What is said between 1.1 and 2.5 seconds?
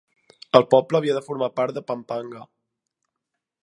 de formar part de Pampanga.